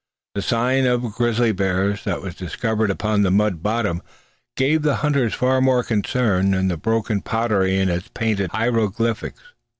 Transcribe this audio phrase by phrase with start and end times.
[0.33, 4.01] The sign of grizzly bears, that was discovered upon the mud bottom,
[4.55, 9.43] gave the hunters far more concern than the broken pottery and its painted hieroglyphics.